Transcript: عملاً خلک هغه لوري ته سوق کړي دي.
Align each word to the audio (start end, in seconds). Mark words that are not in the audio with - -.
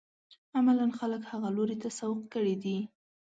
عملاً 0.55 0.87
خلک 0.99 1.21
هغه 1.31 1.49
لوري 1.55 1.77
ته 1.83 1.89
سوق 1.99 2.19
کړي 2.33 2.55
دي. 2.63 2.77